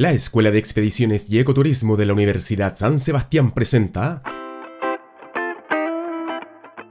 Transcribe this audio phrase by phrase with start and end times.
[0.00, 4.22] La Escuela de Expediciones y Ecoturismo de la Universidad San Sebastián presenta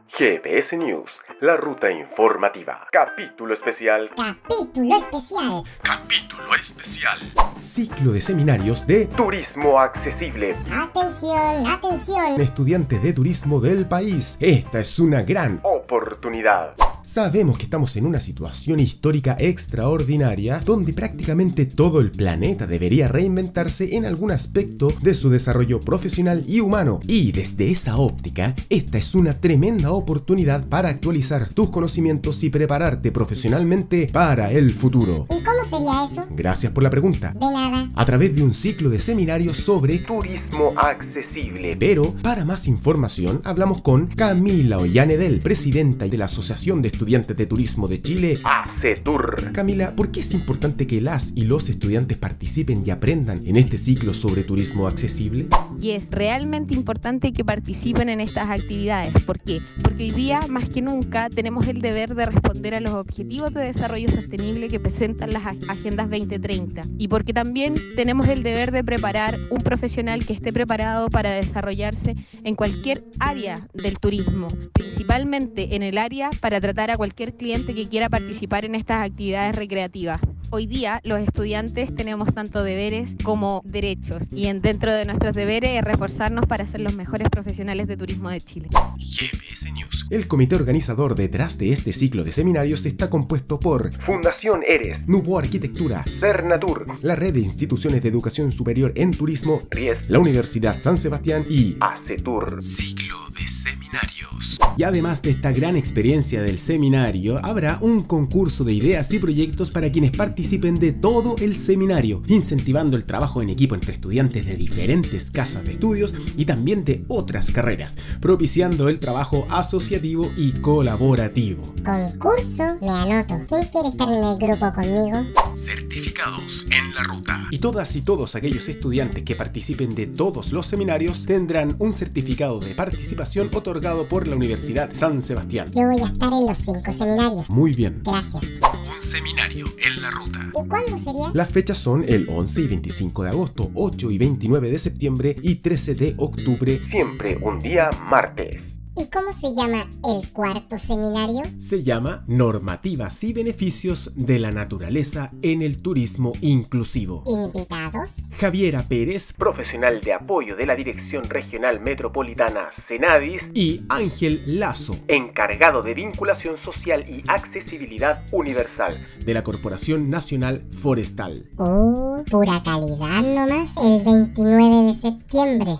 [0.09, 2.85] GPS News, la ruta informativa.
[2.91, 4.11] Capítulo especial.
[4.15, 5.63] Capítulo especial.
[5.81, 7.17] Capítulo especial.
[7.61, 10.55] Ciclo de seminarios de Turismo Accesible.
[10.71, 12.39] Atención, atención.
[12.39, 14.37] Estudiantes de turismo del país.
[14.39, 16.75] Esta es una gran oportunidad.
[17.09, 23.95] Sabemos que estamos en una situación histórica extraordinaria donde prácticamente todo el planeta debería reinventarse
[23.95, 26.99] en algún aspecto de su desarrollo profesional y humano.
[27.07, 33.11] Y desde esa óptica, esta es una tremenda oportunidad para actualizar tus conocimientos y prepararte
[33.11, 35.25] profesionalmente para el futuro.
[35.31, 36.27] ¿Y cómo sería eso?
[36.29, 37.31] Gracias por la pregunta.
[37.33, 37.89] De nada.
[37.95, 41.75] A través de un ciclo de seminarios sobre turismo accesible.
[41.79, 47.45] Pero, para más información, hablamos con Camila Ollanedel, presidenta de la Asociación de Estudiantes de
[47.45, 49.53] Turismo de Chile, ACETUR.
[49.53, 53.77] Camila, ¿por qué es importante que las y los estudiantes participen y aprendan en este
[53.77, 55.47] ciclo sobre turismo accesible?
[55.81, 59.13] Y es realmente importante que participen en estas actividades.
[59.23, 59.61] ¿Por qué?
[59.81, 63.61] Porque hoy día, más que nunca, tenemos el deber de responder a los objetivos de
[63.61, 66.81] desarrollo sostenible que presentan las Agendas 2030.
[66.97, 72.17] Y porque también tenemos el deber de preparar un profesional que esté preparado para desarrollarse
[72.43, 77.89] en cualquier área del turismo, principalmente en el área para tratar a cualquier cliente que
[77.89, 80.21] quiera participar en estas actividades recreativas.
[80.51, 85.71] Hoy día los estudiantes tenemos tanto deberes como derechos y en, dentro de nuestros deberes
[85.77, 88.69] es reforzarnos para ser los mejores profesionales de turismo de Chile.
[88.97, 90.07] GPS News.
[90.09, 95.37] El comité organizador detrás de este ciclo de seminarios está compuesto por Fundación Eres, Nubo
[95.37, 100.97] Arquitectura, Cernatur, la Red de Instituciones de Educación Superior en Turismo, RIES, la Universidad San
[100.97, 102.63] Sebastián y ACETUR.
[102.63, 104.59] Ciclo seminarios.
[104.77, 109.71] Y además de esta gran experiencia del seminario, habrá un concurso de ideas y proyectos
[109.71, 114.55] para quienes participen de todo el seminario, incentivando el trabajo en equipo entre estudiantes de
[114.55, 121.73] diferentes casas de estudios y también de otras carreras, propiciando el trabajo asociativo y colaborativo.
[121.83, 123.39] Concurso, me anoto.
[123.47, 125.25] ¿Quién quiere estar en el grupo conmigo?
[125.55, 127.47] Certificados en la ruta.
[127.51, 132.59] Y todas y todos aquellos estudiantes que participen de todos los seminarios tendrán un certificado
[132.59, 135.67] de participación otorgado por la Universidad San Sebastián.
[135.73, 137.49] Yo voy a estar en los cinco seminarios.
[137.49, 138.01] Muy bien.
[138.03, 138.43] Gracias.
[138.43, 140.39] Un seminario en la ruta.
[140.49, 141.31] ¿Y cuándo sería?
[141.33, 145.55] Las fechas son el 11 y 25 de agosto, 8 y 29 de septiembre y
[145.55, 148.78] 13 de octubre, siempre un día martes.
[148.99, 151.43] ¿Y cómo se llama el cuarto seminario?
[151.55, 157.23] Se llama Normativas y Beneficios de la Naturaleza en el Turismo Inclusivo.
[157.25, 158.15] ¿Invitados?
[158.37, 165.81] Javiera Pérez, profesional de apoyo de la Dirección Regional Metropolitana Senadis, y Ángel Lazo, encargado
[165.81, 171.49] de vinculación social y accesibilidad universal de la Corporación Nacional Forestal.
[171.55, 175.71] Oh, pura calidad nomás, el 29 de septiembre.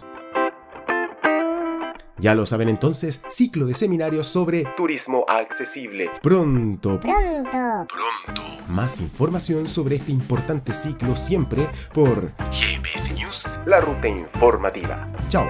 [2.19, 6.09] Ya lo saben entonces, ciclo de seminarios sobre turismo accesible.
[6.21, 7.87] Pronto, Pronto.
[7.87, 8.41] pronto.
[8.67, 15.07] Más información sobre este importante ciclo siempre por GPS News, la ruta informativa.
[15.27, 15.47] Chao.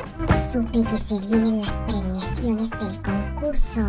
[0.51, 3.81] Supe que se vienen las premiaciones del concurso.